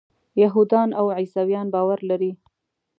یهودان 0.43 0.89
او 0.99 1.05
عیسویان 1.17 1.67
باور 1.73 1.99
لري. 2.09 2.31